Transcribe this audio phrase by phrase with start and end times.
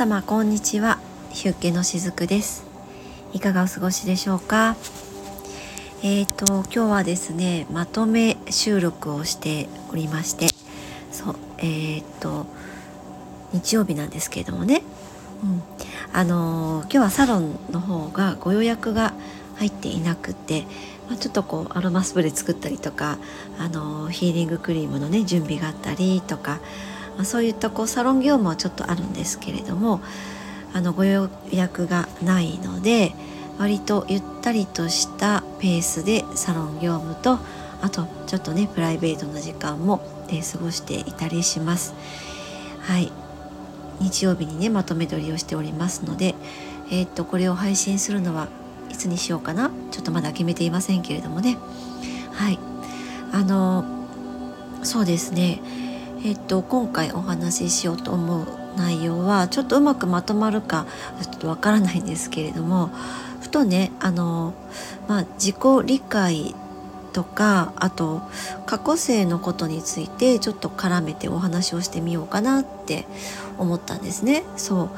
[0.00, 0.98] 様こんにちは。
[1.30, 2.64] ヒュッケのしずくです。
[3.34, 4.74] いかがお過ごしでしょうか？
[6.02, 10.46] えーと今日はですねまとめ収録をしておりまして
[11.12, 12.46] そうえーと
[13.52, 14.80] 日曜日なんですけれどもね、
[15.42, 15.62] うん、
[16.14, 19.12] あのー、今日はサロンの方がご予約が
[19.56, 20.64] 入っていなくて、
[21.10, 23.18] ま、ちょっとこうアロマスプレー作ったりとか、
[23.58, 26.58] あの、ヒーリングクリームのね準備があったりとか
[27.20, 30.00] まあ、そういったこうサロン業務はちょっとあるんですけれども
[30.72, 33.12] あのご予約がないので
[33.58, 37.38] 割とゆったりとしたペースでサロン業務と
[37.82, 41.92] あとちょっとねプライベートな時間も、え、過ごしていたりします。
[42.80, 43.12] はい。
[44.00, 46.34] 日曜日にねまとめ撮りをしておりますので、
[46.90, 48.48] えー、っとこれを配信するのは
[48.88, 49.70] いつにしようかな？
[49.90, 51.58] ちょっとまだ決めていませんけれどもね。
[52.32, 52.58] はい。
[53.30, 53.84] あの
[54.84, 55.60] そうですね。
[56.22, 60.86] えっと、今回お話ししようと思う内容はちょっとうまくまとまるか
[61.22, 62.90] ちょっとわからないんですけれども
[63.40, 64.52] ふとねあの、
[65.08, 66.54] まあ、自己理解
[67.14, 68.20] とかあと
[68.66, 73.06] 過去性のことについてちょっと絡めてお話をしてみようかなって
[73.58, 74.44] 思ったんですね。
[74.56, 74.90] そう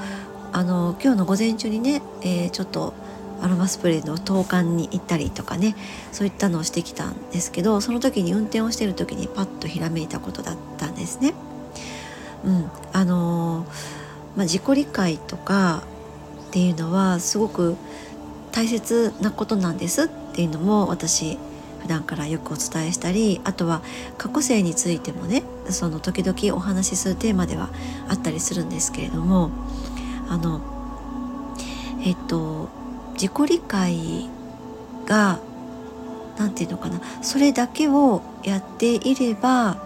[0.53, 2.95] あの今日の午前中にね、えー、ちょっと
[3.42, 5.76] アロマスプレーの投函に行ったりとかね
[6.12, 11.34] そういったのをしてきたんですけどその時に運転をしてる時にパッとひらめいたことだったんですね。
[12.44, 13.66] うん、あの、
[14.36, 15.82] まあ、自己理解とか
[16.48, 17.76] っていうのはすごく
[18.50, 21.38] 大切なことなんですっていうのも私
[21.80, 23.82] 普段からよくお伝えしたりあとは
[24.18, 27.70] 過去性についてもねその時々お話しするテーマでは
[28.08, 29.50] あったりするんですけれども
[30.28, 30.60] あの
[32.04, 32.68] えっと
[33.23, 34.28] 自己理解
[35.06, 35.39] が
[36.37, 39.81] 何て言うのかなそれだけをやっていれば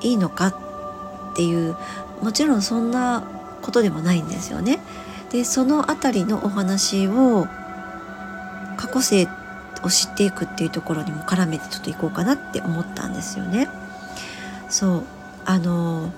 [0.00, 1.76] いいのかっていう
[2.20, 3.22] もちろんそんな
[3.62, 4.80] ことでもないんですよね。
[5.30, 7.46] でその辺りのお話を
[8.76, 9.28] 過去性
[9.84, 13.68] を知っていくっていうところにも絡めてちょっといこうかなって思ったんですよね。
[14.68, 15.04] そう
[15.44, 16.10] あの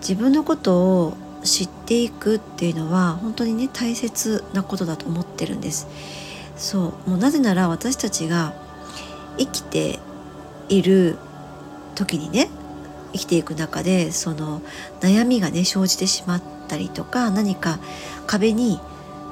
[0.00, 5.86] 自分のことを知っていくっていうのは本当にね大切なことだと思ってるんです。
[6.56, 7.10] そう。
[7.10, 8.54] もうなぜなら私たちが
[9.38, 9.98] 生きて
[10.68, 11.16] いる
[11.94, 12.48] 時にね
[13.12, 14.60] 生きていく中でその
[15.00, 17.78] 悩みがね生じてしまったりとか何か
[18.26, 18.80] 壁に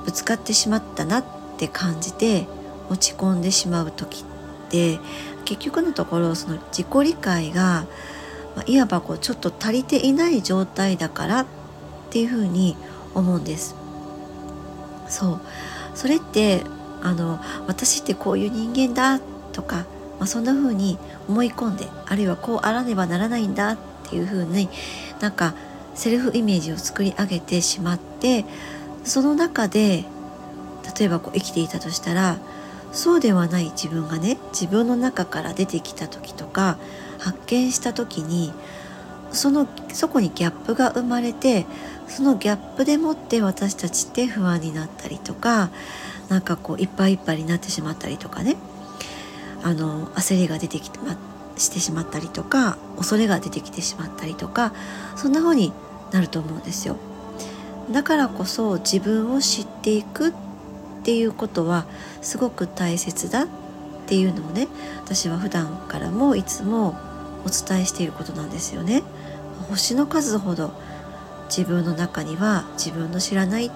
[0.04, 1.24] ぶつかってしまったなっ
[1.58, 2.46] て感じて
[2.90, 4.98] 落ち込んでしまう時って
[5.44, 7.86] 結局のところその自己理解が、
[8.66, 11.46] いわばこうちょっと足りていない状態だからっ
[12.14, 12.76] ていうふに
[13.12, 13.74] 思うんです。
[15.08, 15.40] そう。
[15.96, 16.62] それって
[17.02, 19.20] あの私ってこういう人間だ
[19.52, 19.78] とか、
[20.18, 20.96] まあ、そんな風に
[21.28, 24.68] 思い込んであるいはこうあらねばならないんだっていう風に
[25.20, 25.54] なんか
[25.96, 28.44] セルフイメージを作り上げてしまって
[29.02, 30.04] その中で
[30.98, 32.38] 例えばこう生きていたとしたら
[32.92, 36.78] そうではない自分がね自分の中から出てきた時とか
[37.18, 38.52] 発見した時に
[39.34, 41.66] そのそこにギャップが生まれて
[42.08, 45.70] そのギャップでもって私たちって不安になったりとか
[46.28, 48.56] なんかこういっぱいいっぱいになってしまったりとかね
[49.62, 51.16] あの焦りが出てきて、ま、
[51.56, 54.72] してしまったりとか恐れが出てきてしまったりとか
[55.16, 55.72] そんな風に
[56.12, 56.96] なると思うんですよ。
[57.90, 60.32] だからこそ自分を知っていくっ
[61.02, 61.86] ていうことは
[62.22, 63.46] すごく大切だっ
[64.06, 64.68] ていうのをね
[65.04, 66.96] 私は普段からもいつも
[67.44, 69.02] お伝えしていることなんですよね。
[69.68, 70.72] 星の数ほど
[71.48, 73.70] 自分の中には自分の知らない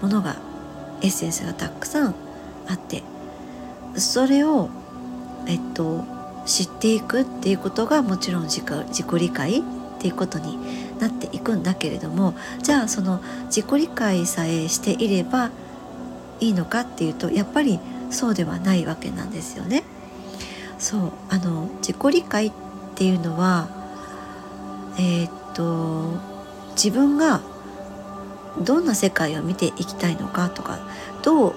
[0.00, 0.36] ものが
[1.02, 2.14] エッセンスがたくさん
[2.68, 3.02] あって
[3.96, 4.68] それを
[5.46, 6.04] えっと
[6.44, 9.62] 知っていくっていうことがもちろん自己理解っ
[9.98, 10.58] ていうことに
[10.98, 15.50] なっていくんだけれどもじゃあその自己理解さえしていれば
[16.40, 17.80] いいのかっていうとやっぱり
[18.10, 19.82] そうではないわけなんですよね。
[20.78, 22.52] そうあの自己理解っ
[22.94, 23.68] ていうのは
[24.98, 26.18] えー、っと
[26.74, 27.40] 自分が
[28.58, 30.78] どんな世界を見ていきたいのかとか
[31.22, 31.54] どう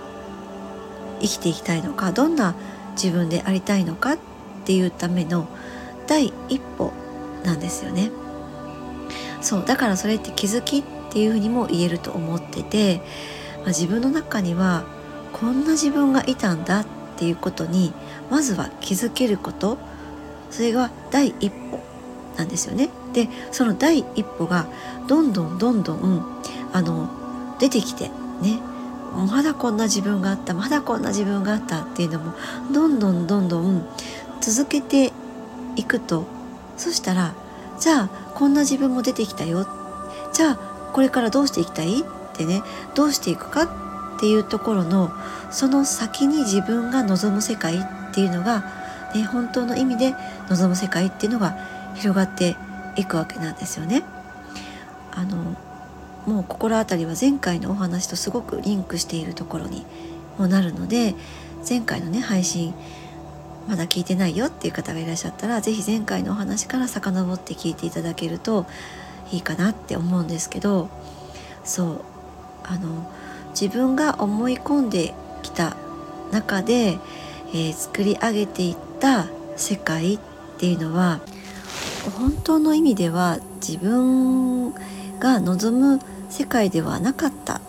[1.22, 2.56] 生きていきたいのかどんな
[2.92, 4.18] 自分でありたいのかっ
[4.66, 5.48] ていうための
[6.08, 6.92] 第一歩
[7.44, 8.12] なんですよね。
[9.42, 13.02] そうだからそれって気づきっていうふうにも言えると思ってて、
[13.60, 14.84] まあ、自分の中には
[15.32, 16.86] こんな自分がいたんだっ
[17.18, 17.94] ていうことに
[18.30, 19.78] まずは気づけること
[20.52, 21.80] それが第一歩
[22.38, 22.90] なんですよね。
[23.14, 24.68] でその第一歩が
[25.08, 26.42] どんどんどんどん
[26.74, 27.10] あの
[27.60, 28.10] 出てきて
[28.42, 28.60] ね
[29.16, 32.34] まだこんな自分があったまだこんな自分があったっていうのも
[32.72, 33.88] どんどんどんどん
[34.42, 35.12] 続けて
[35.76, 36.26] いくと。
[36.78, 37.34] そしたら
[37.78, 39.68] じゃあこんな自分も出てきたよ。
[40.32, 40.56] じゃあ
[40.94, 42.00] これからどうしていきたい？
[42.00, 42.04] っ
[42.34, 42.62] てね
[42.96, 45.12] どうしていくかっていうところの
[45.52, 48.64] その先に自分が望む世界っていうのが、
[49.14, 50.16] ね、本当の意味で
[50.48, 51.58] 望む世界っていうのが
[51.96, 52.56] 広がって
[52.96, 54.04] いくわけなんですよね。
[55.12, 55.56] あの
[56.26, 59.86] もう心当たりは前回のお話とすごくリンクしているところに
[60.38, 61.16] もなるので
[61.68, 62.74] 前回のね配信
[63.68, 68.66] まだ聞いてないよっていう方がいらっしゃったら是非前回のお話から遡って聞いていただけると
[69.32, 70.90] いいかなって思うんですけど
[71.64, 72.02] そう
[72.64, 73.12] あの
[73.52, 75.76] 自分が思い込んできた
[76.32, 77.00] 中で、
[77.50, 80.20] えー、作り上げていった世界っ
[80.58, 81.20] ていうのは
[82.18, 84.74] 本当の意味では自分
[85.20, 87.62] が望む世界ではなかったっ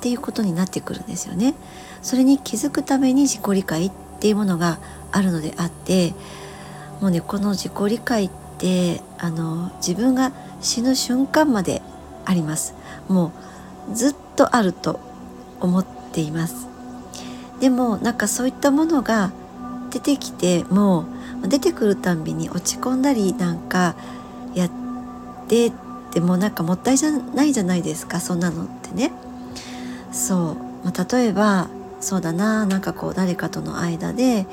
[0.00, 1.54] ていうことになってくるんですよね。
[2.02, 4.78] それに気づくために自己理解っていうものが
[5.12, 6.14] あるのであって
[7.00, 11.82] もうねこの自己理解ってあの自分が死ぬ瞬間まで
[12.24, 12.74] あります
[13.08, 13.32] も
[13.90, 15.00] うずっとあると
[15.60, 16.68] 思っています
[17.60, 19.32] でもなんかそういったものが
[19.90, 21.06] 出てきてもう
[21.44, 23.94] 出てくるたんびに落ち込んだりなんか
[24.54, 24.70] やっ
[25.48, 25.72] てっ
[26.12, 29.12] てもなんかもったいじゃないじゃないですかそんなのってね。
[30.12, 31.68] そう、まあ、例えば
[32.00, 34.46] そうだななんかこう誰かとの間で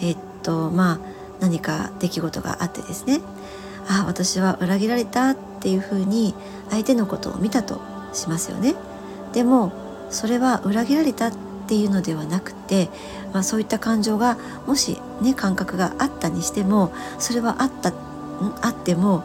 [0.00, 1.00] えっとまあ
[1.40, 3.20] 何か出来事があってですね。
[3.88, 6.34] あ私は裏切られたっていうふうに
[6.68, 7.80] 相手のことを見たと
[8.12, 8.74] しますよね。
[9.32, 9.72] でも
[10.10, 11.32] それは裏切られたっ
[11.66, 12.88] ていうのではなくて、
[13.32, 17.92] まあ、そういった感情がもしね感覚があったにしてもそれはあった
[18.62, 19.24] あっても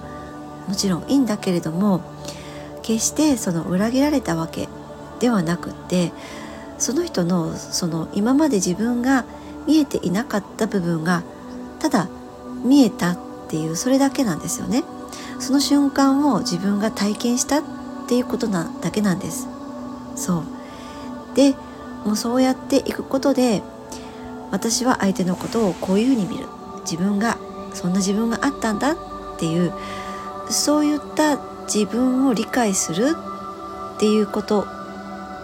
[0.68, 2.02] もちろんいいんだけれども
[2.82, 4.68] 決してその裏切られたわけ
[5.20, 6.12] ではなくって
[6.78, 9.26] その人のその今まで自分が
[9.68, 11.24] 見えていなかった部分が
[11.80, 12.10] ただ
[12.64, 13.18] 見えたっ
[13.48, 14.84] ていうそれだけなんですよね。
[15.40, 17.64] その瞬間を自分が体験したっ
[18.08, 19.48] ていうことなだけなんです。
[20.16, 20.44] そう。
[21.36, 21.56] で
[22.06, 23.62] もうそうやっていくことで
[24.54, 26.46] 私は相手のことをこういうふうに見る
[26.84, 27.40] 自分が
[27.74, 28.98] そんな自分があったんだっ
[29.40, 29.74] ていう
[30.50, 33.16] そういった自分を理解する
[33.96, 34.68] っていうこと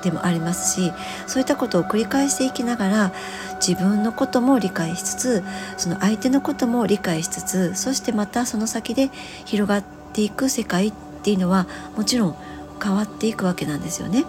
[0.04, 0.94] でもありますし
[1.26, 3.14] そういったことを繰り返していきながら
[3.56, 5.44] 自分のことも理解しつつ
[5.78, 9.10] その相手のことも理解しつつそしてまたその先で
[9.46, 9.84] 広がっ
[10.14, 11.68] ていく世界っていうのは
[11.98, 12.36] もちろん
[12.82, 14.24] 変わっていくわけなんですよね。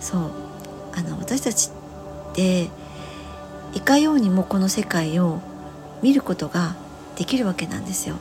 [0.00, 0.30] そう
[0.94, 1.70] あの私たち
[2.32, 2.68] って
[3.76, 5.42] いかようにもこの世界を
[6.00, 6.76] 見ることが
[7.16, 8.16] できるわけなんですよ。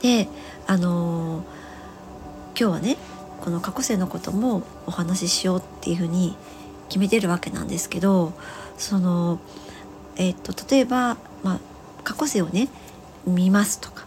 [0.00, 0.26] で
[0.66, 1.44] あの
[2.58, 2.96] 今日はね
[3.42, 6.34] この過去世のこともお話ししようっていうふうに
[6.88, 8.32] 決めてるわけなんですけど
[8.78, 9.38] その
[10.16, 11.60] えっ、と例えば、まあ、
[12.02, 12.68] 過去世をね
[13.26, 14.06] 見ますとか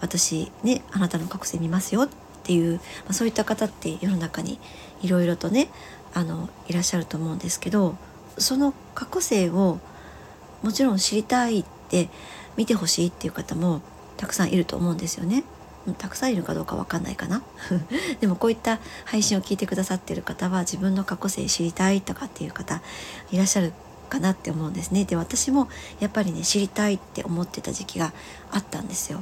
[0.00, 2.08] 私ねあなたの過去世見ますよっ
[2.44, 4.60] ていう、まあ、そういった方って世の中に
[5.02, 5.68] いろいろとね
[6.14, 7.96] あのいらっしゃると思うんですけど
[8.38, 9.78] その過去世を
[10.62, 12.08] もちろん知りたいって
[12.56, 13.82] 見てほしいっていう方も
[14.16, 15.44] たくさんいると思うんですよね。
[15.96, 17.42] たくさんいるかどうかわかんないかな。
[18.20, 22.82] でもこういった配信を聞いてくださってる方は自分の過去性知りたいとかっていう方
[23.30, 23.72] いらっしゃる
[24.10, 25.04] かなって思うんですね。
[25.04, 25.68] で私も
[26.00, 28.12] やっぱりね知りたいって思ってた時期が
[28.50, 29.20] あったんですよ。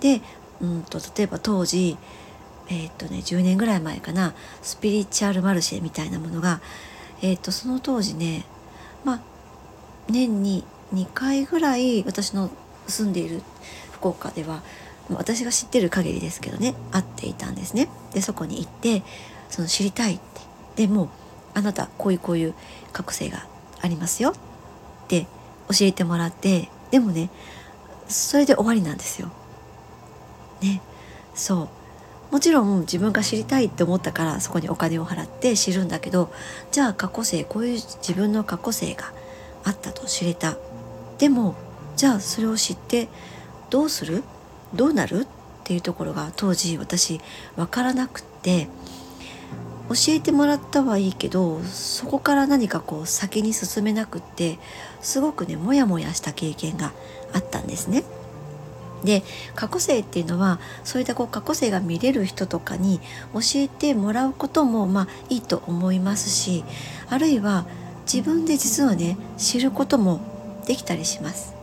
[0.00, 0.22] で
[0.60, 1.96] うんと例えば当時
[2.68, 4.34] えー、っとね10年ぐらい前かな。
[4.62, 6.60] スピリチュアルマルシェみたいなものが
[7.22, 8.44] えー、とその当時ね
[9.04, 9.20] まあ
[10.08, 12.50] 年に2回ぐらい私の
[12.86, 13.40] 住んでいる
[13.92, 14.62] 福岡では
[15.10, 17.88] 私が知ってる限りですけどね会っていたんですね。
[18.12, 19.02] でそこに行って
[19.48, 20.32] その知りたいって。
[20.76, 21.10] でも
[21.54, 22.54] あなたこういうこういう
[22.92, 23.46] 覚醒が
[23.80, 24.30] ありますよ。
[24.30, 24.34] っ
[25.08, 25.26] て
[25.68, 27.30] 教えてもらってでもね
[28.08, 29.30] それで終わりなんですよ。
[30.62, 30.80] ね。
[31.34, 31.68] そう。
[32.32, 36.32] もちろん自分が知りたいって思ったからそこにお金を払って知るんだけど
[36.70, 39.12] じゃあ過去性こういう自分の過去性が
[39.64, 40.56] あったと知れた。
[41.18, 41.54] でも
[41.94, 43.08] じゃあそれを知って
[43.68, 44.24] どうする？
[44.74, 45.20] どうなる？
[45.20, 45.26] っ
[45.62, 47.20] ていうところが当時私
[47.54, 48.66] 分からなくって
[49.90, 54.58] 教えてもらったはいいけどそこから何かこう先に進めなくって
[55.02, 56.92] すごくねモヤモヤした経験が
[57.34, 58.04] あったんですね。
[59.04, 59.22] で
[59.54, 63.00] 過去性っていうのはそういったこう過去性が見れる人とかに
[63.32, 66.64] 教えてもらうこともまあいいと思いますし
[67.08, 67.66] あるいは
[68.10, 70.20] 自分で実はね知ることも
[70.66, 71.54] できたりします。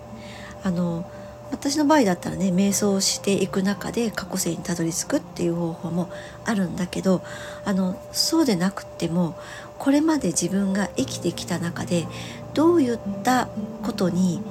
[0.63, 1.09] あの
[1.51, 6.11] 私の場合だったらね瞑想をしていく中で過去性にたどり着くっていう方法も
[6.45, 7.23] あるんだけど
[7.65, 9.35] あのそうでなくても
[9.79, 12.05] これまで自分が生きてきた中で
[12.53, 13.47] どういった
[13.83, 14.41] ことに、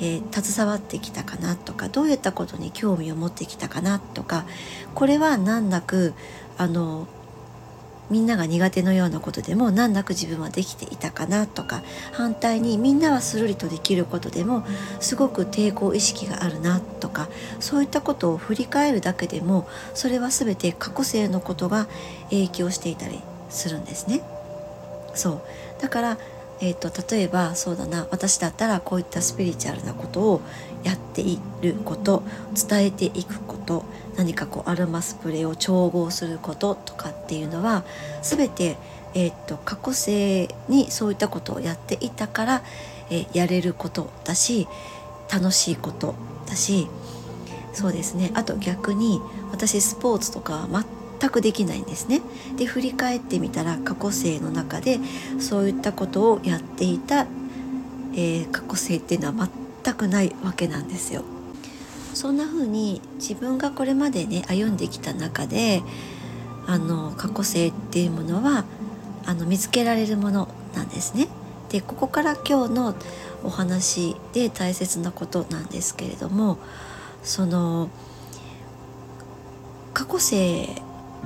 [0.00, 4.46] えー、携わってきたかなとかどういったことに興味を持ってきたかなとか
[4.94, 6.14] これは難なく
[6.58, 7.06] あの
[8.08, 14.64] みんなが苦手のようなことでも難なく自分はできていたかなとか反対にみんなはスルリとできることでも
[15.00, 21.88] すごく抵抗意識があるなとかそういったことを振り返るだけでもそれは全て過去性のことが
[22.30, 24.22] 影響していたりするんですね。
[25.14, 25.42] そう
[25.80, 26.18] だから
[26.60, 30.40] えーと、例えばそうだな私だったらこういったスピリチュアルなことを
[30.84, 32.22] やっていること
[32.68, 33.84] 伝えていくこと
[34.16, 37.84] 何かこうアルマスプレーを調合することとかっていうのは
[38.22, 38.76] 全て、
[39.14, 42.62] えーと、過去性にそういったことをやっていたから、
[43.10, 44.66] えー、やれることだし
[45.30, 46.14] 楽しいこと
[46.46, 46.88] だし
[47.72, 48.30] そうですね。
[48.32, 49.20] あと逆に
[49.52, 50.66] 私スポーツとか
[51.20, 52.22] 全くできないんですね。
[52.56, 54.98] で振り返ってみたら過去生の中で
[55.38, 57.26] そういったことをやっていた、
[58.14, 59.48] えー、過去生っていうのは
[59.84, 61.22] 全くないわけなんですよ。
[62.14, 65.82] そんな風に自分がこれまでね歩んできた中で
[66.66, 68.64] あの過去性っていうものは
[69.26, 71.28] あの見つけられるものなんですね。
[71.68, 72.94] でここから今日の
[73.44, 76.58] お話で大切なことなんですけれども
[77.22, 77.90] その
[79.92, 80.68] 過去性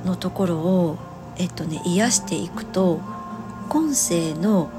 [0.04, 0.98] のところを、
[1.36, 3.00] えっとね、癒していくと
[3.68, 4.70] 今世の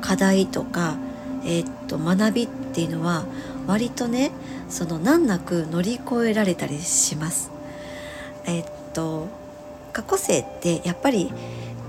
[0.00, 0.96] 課題とか、
[1.44, 3.24] えっと、学びっていうのは
[3.66, 4.30] 割とね
[4.68, 7.50] その難なく乗り越えられたりします。
[8.46, 9.28] えっと
[9.92, 11.32] 過去世ってやっぱり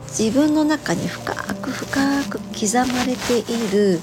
[0.08, 4.00] 自分の中に深く深く刻まれている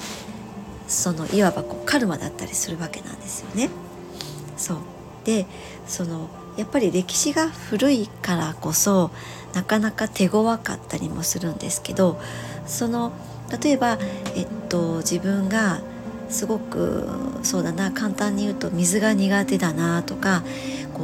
[0.86, 3.68] そのいわばこうカルマだったりするわけなんですよね。
[5.26, 5.46] で
[5.88, 9.10] そのやっぱり歴史が古いからこそ
[9.54, 12.18] なかなか手強かったりもするんですけど
[12.66, 13.12] その
[13.62, 13.98] 例えば、
[14.36, 15.80] えっと、自分が
[16.28, 17.08] すごく
[17.42, 20.42] そうだな簡単に言うと水が苦手だなとか
[20.94, 21.02] こ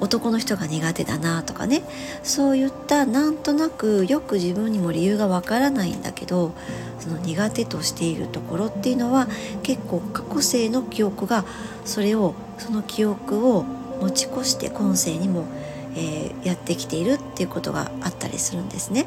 [0.00, 1.82] う男の人が苦手だなとかね
[2.22, 6.52] そういったなんとなくよく自分にも理由がわからないんだけど
[7.00, 9.26] その苦手としているところっていうのは
[9.62, 11.44] 結構過去性の記憶が
[11.84, 13.62] それをその記憶を
[14.00, 15.46] 持ち越して今世にも、
[15.94, 19.06] えー、やってきているっていうことがあったりするんですね。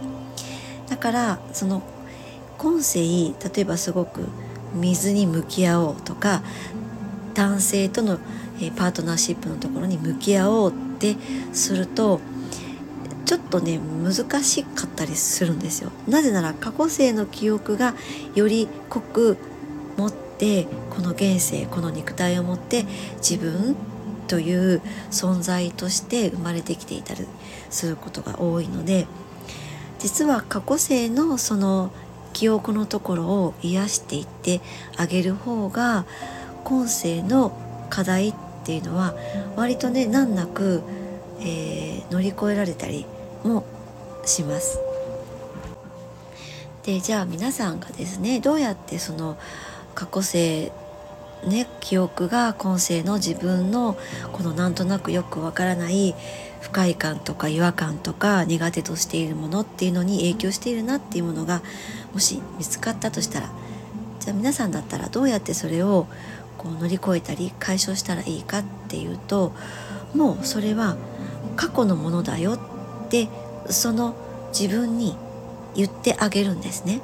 [0.89, 1.83] だからその
[2.57, 4.27] 今世例えばすごく
[4.73, 6.41] 水に向き合おうとか
[7.33, 8.19] 男性との、
[8.57, 11.15] えー、パートナーシップのところに向き合おうって
[11.53, 12.19] すると
[13.25, 15.91] ちょっとね難しかったりするんですよ。
[16.07, 17.93] なぜなら過去世の記憶が
[18.33, 19.37] より濃く
[20.39, 22.85] てこの現世この肉体を持って
[23.17, 23.75] 自分
[24.27, 24.81] という
[25.11, 27.27] 存在として生まれてきていたり
[27.69, 29.05] することが多いので
[29.99, 31.91] 実は過去世のその
[32.31, 34.61] 記憶のところを癒していって
[34.97, 36.05] あげる方が
[36.63, 37.51] 今世の
[37.89, 39.15] 課題っていうのは
[39.55, 40.83] 割とね難なく、
[41.41, 43.05] えー、乗り越えられたり
[43.43, 43.65] も
[44.25, 44.79] します。
[46.85, 49.37] でじゃあ皆さんがですねどうやってその
[49.99, 50.71] 過去世
[51.45, 53.97] ね、記憶が今世の自分の
[54.33, 56.13] このなんとなくよくわからない
[56.59, 61.61] 不快感とか違和感とか苦手としているものっていうのに影響しているなっていうものが
[62.13, 63.49] もし見つかったとしたら
[64.19, 66.07] じゃあ皆さんだったらどうやってそれを
[66.57, 69.53] こう乗り越えたり解消したらいいかっていうと
[70.13, 70.97] もうそれは
[71.55, 72.59] 過去のものだよっ
[73.09, 73.29] て
[73.69, 74.15] その
[74.57, 75.15] 自分に
[75.75, 77.01] 言ってあげるんですね。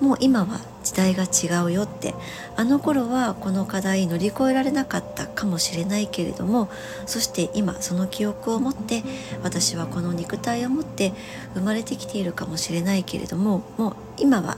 [0.00, 2.14] もう今は時代が違うよって
[2.56, 6.70] あの頃はこの課題乗り越えられなかったかもしれないけれども
[7.06, 9.02] そして今その記憶を持って
[9.42, 11.12] 私はこの肉体を持って
[11.54, 14.56] 生まれてきているかもしれないけれどももう今は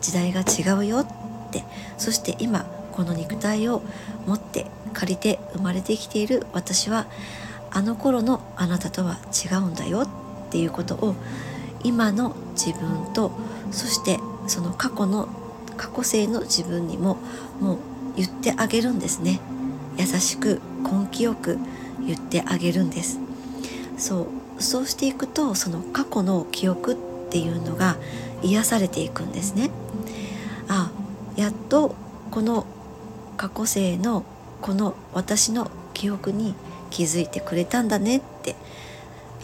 [0.00, 1.06] 時代が違うよっ
[1.50, 1.64] て
[1.96, 3.82] そして今この肉体を
[4.26, 7.06] 持って借りて生まれてきている私は
[7.70, 10.08] あの頃のあなたとは違うんだよっ
[10.50, 11.14] ていうことを
[11.82, 13.32] 今の自分と
[13.70, 15.28] そしてその過去の
[15.76, 17.18] 過去性の自分にも
[17.60, 17.78] もう
[18.16, 19.40] 言ってあげるんですね。
[19.98, 21.58] 優しく根気よく
[22.06, 23.18] 言ってあげるんです。
[23.96, 26.96] そうそうしていくとその過去の記憶っ
[27.30, 27.96] ていうのが
[28.42, 29.70] 癒されていくんですね。
[30.68, 30.90] あ
[31.36, 31.94] やっと
[32.30, 32.66] この
[33.36, 34.24] 過去性の
[34.60, 36.54] この私の記憶に
[36.90, 38.54] 気づいてくれたんだねって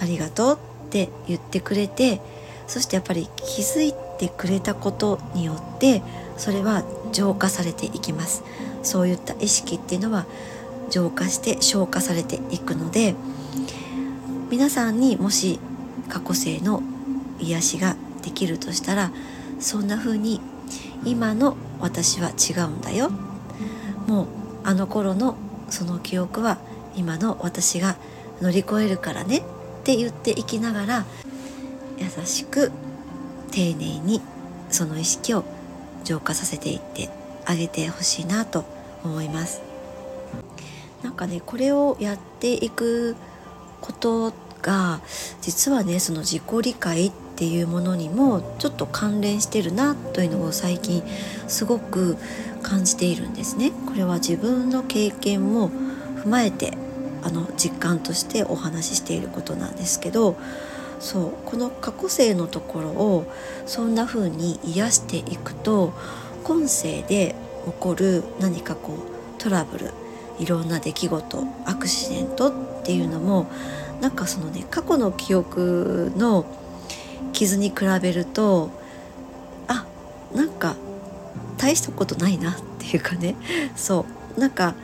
[0.00, 2.20] ありがとうって言ってくれて
[2.66, 6.02] そしてやっぱり気づいてくれたことによって
[6.36, 6.82] それは
[7.12, 8.42] 浄化されていきます。
[8.82, 10.26] そういった意識っていうのは
[10.90, 13.14] 浄化して消化されていくので
[14.50, 15.60] 皆さんにもし
[16.08, 16.82] 過去性の
[17.38, 19.12] 癒しができるとしたら
[19.60, 20.40] そんな風に
[21.04, 23.10] 今の私は違うんだよ。
[24.06, 24.26] もう
[24.64, 25.36] あの頃の
[25.68, 26.58] その記憶は
[26.96, 27.96] 今の私が
[28.40, 29.42] 乗り越えるからねっ
[29.84, 31.04] て言っていきながら
[31.98, 32.72] 優しく
[33.50, 34.20] 丁寧に
[34.70, 35.44] その意識を
[36.04, 37.08] 浄化させていって
[37.44, 38.64] あげてほしいなと
[39.04, 39.62] 思います
[41.02, 43.16] なんかねこれをやっていく
[43.80, 45.00] ことが
[45.40, 51.02] 実はねその自己理解っていうものにもちょっと関連してるなというのを最近
[51.46, 52.16] すごく
[52.62, 53.70] 感じているんですね。
[53.86, 55.70] これは自分の経験も
[56.24, 56.76] 踏まえて
[57.22, 60.36] あの実感としてお話ししていることなんですけど
[61.00, 63.32] そうこの過去性のところを
[63.66, 65.92] そんな風に癒していくと
[66.44, 67.34] 今世で
[67.66, 69.92] 起こる何かこうトラブル
[70.38, 72.52] いろんな出来事アクシデントっ
[72.84, 73.46] ていうのも
[74.00, 76.46] なんかそのね過去の記憶の
[77.32, 78.70] 傷に比べると
[79.66, 79.84] あ
[80.34, 80.76] なんか
[81.56, 83.36] 大したことないなっていうかね。
[83.76, 84.74] そうなんか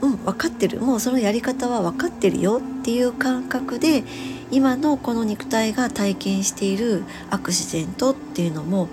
[0.00, 0.80] うん分かってる。
[0.80, 4.04] もうそのやり方は分かってるよっていう感覚で
[4.50, 8.88] 今のこの肉体が体験しているアクシデントっていうのも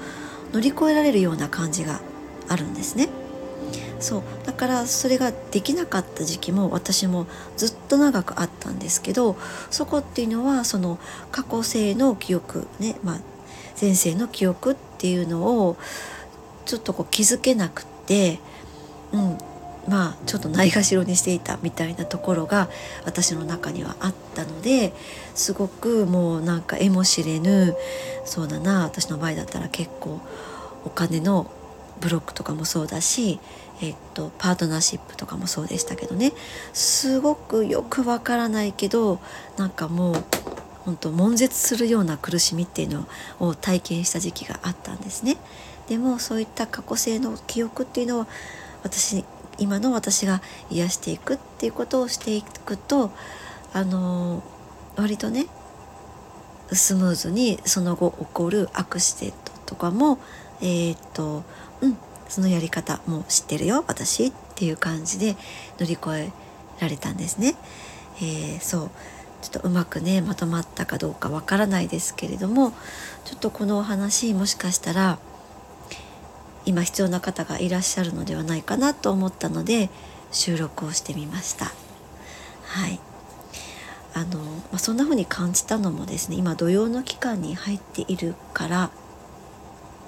[0.54, 2.02] 乗り越えられるような感じが
[2.48, 3.10] あるんですね。
[4.00, 4.24] そう。
[4.46, 9.38] だからそれができなかった時期も私もずっと長くあったんですけど
[9.70, 11.00] そこっていうのはその
[11.32, 13.20] 過去性の記憶ね、まあ、
[13.80, 15.78] 前世の記憶っていうのを
[16.66, 18.40] ちょっとこう気づけなくって、
[19.12, 19.38] うん、
[19.88, 22.70] まあちょっとないがしろにしていたみたいなところが
[23.06, 24.94] 私の中にはあったので
[25.36, 27.76] すごくもうなんかえもしれぬ
[28.26, 30.20] そうだな私の場合だったら結構
[30.86, 31.52] お金の
[32.00, 33.40] ブロックとかもそうだし、
[33.82, 36.34] えっと、パートナーシップとかもそうでしたけどね
[36.74, 39.20] すごくよくわからないけど
[39.58, 40.24] なんかもう
[40.84, 43.08] 本当悶絶するような苦しみっていうの
[43.40, 45.38] を体験した時期があったんですね。
[45.88, 48.28] でもそういった過去性の記憶っていうのを
[48.84, 49.26] 私
[49.58, 53.12] 今の私が癒していくっていうことをしていくと
[53.74, 54.44] あの
[54.96, 55.48] 割とね
[56.72, 60.20] スムーズにその後起こるアクシデントとかも
[60.62, 61.44] えー、っと
[61.82, 65.36] うんそのやり方もう知ってるよ私っていう感じで
[65.80, 66.32] 乗り越え
[66.80, 67.56] られたんですね。
[68.18, 68.90] えー、そう
[69.42, 72.72] ちょっとうまくねまとまったかどうかわからないですけれども
[73.26, 75.20] ちょっとこのお話もしかしたら
[76.66, 79.90] 今必要な方がいらっしゃるのではないかなと思ったので
[80.32, 81.72] 収録をしてみました。
[82.66, 83.00] はい
[84.14, 88.90] あのまあ、そんな風に感じたのもですね今土曜の期間に入っているからっ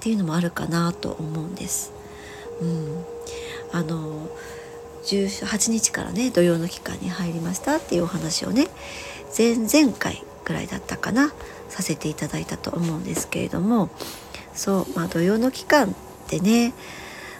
[0.00, 1.92] ていうのもあるかなと思うんです。
[2.60, 3.04] うん、
[3.72, 4.28] あの
[5.04, 8.68] 18日からね土曜の期間に入りましたっていうお話をね
[9.36, 11.32] 前々回ぐらいだったかな
[11.68, 13.90] させていただいたと思うんですけれども
[14.54, 15.94] そうまあ土曜の期間
[16.28, 16.74] ってね。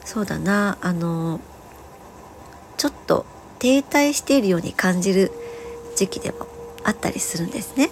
[0.04, 0.78] そうだな。
[0.80, 1.40] あの
[2.78, 3.26] ちょっと
[3.58, 5.30] 停滞しているように感じる
[5.96, 6.46] 時期でも
[6.84, 7.90] あったりするんですね。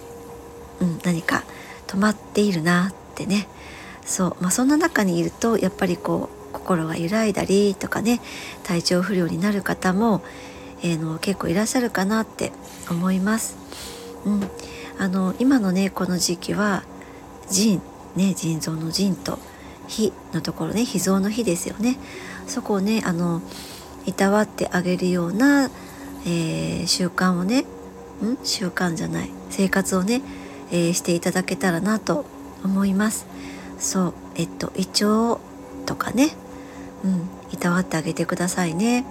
[0.81, 1.43] うん、何か。
[1.87, 3.47] 止まっているなってね。
[4.05, 8.21] そう、まあ、そんな中にいるとやっぱりこう心が揺らいだりとかね
[8.63, 10.21] 体調不良になる方も、
[10.81, 12.51] えー、の結構いらっしゃるかなって
[12.89, 13.57] 思います。
[14.25, 14.49] うん、
[14.97, 16.83] あの今のねこの時期は
[17.49, 17.81] 腎
[18.15, 19.39] ね腎臓の腎と
[19.87, 21.97] 火のところね脾臓の火ですよね。
[22.47, 23.41] そこをねあの
[24.05, 25.69] いたわってあげるような、
[26.25, 27.65] えー、習慣をねん？
[28.43, 29.31] 習慣じゃない。
[29.49, 30.21] 生活をね、
[30.71, 32.25] えー、していただけたらなと
[32.63, 33.25] 思います。
[33.79, 34.13] そう。
[34.35, 35.39] えっと胃腸
[35.85, 36.29] とかね。
[37.03, 37.29] うん。
[37.51, 39.05] いたわってあげてくださいね。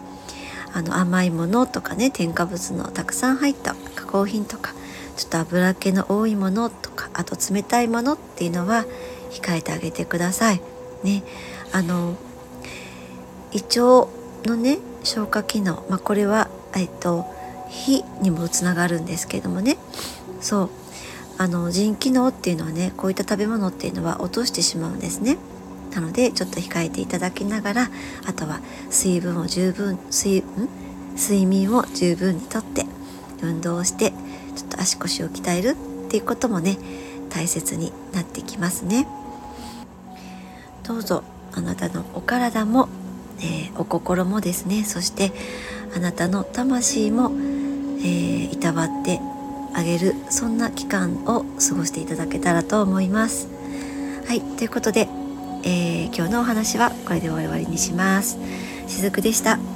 [0.75, 4.75] あの甘いものとかね添加物のたくさん入った加工品とか
[5.17, 8.85] ちょっと油気の多いものとかあと冷たいものっていうのは
[9.41, 10.61] 控えてあげてください。
[11.03, 11.23] ね、
[11.73, 12.17] あの
[13.53, 14.09] 胃腸
[14.49, 17.25] のね消化機能、まあ、これは、えっと、
[17.69, 19.77] 火にもつながるんですけどもね
[20.41, 20.71] そう
[21.39, 25.37] あの腎機能っていうのはねこういった食べ物っていうのは落としてしまうんですね。
[25.95, 27.91] なのでちょっと控えていただきながら
[28.27, 30.43] あとは水分を十分水
[31.17, 32.85] 睡眠を十分にとって
[33.43, 34.11] 運動をして
[34.57, 36.77] ちょっと足腰を鍛えるっていうこともね
[37.31, 39.07] 大切になってきますね。
[40.87, 42.89] どうぞあなたのお体も、
[43.39, 45.33] えー、お心もですねそして
[45.95, 47.31] あなたの魂も、
[47.99, 49.21] えー、いたわって
[49.75, 53.49] あげるそんな期間を過ごしていただけたらと思います。
[54.27, 55.09] はいということで、
[55.65, 58.39] えー、今日のお話はこれで終わりにします。
[58.87, 59.76] しずくでした。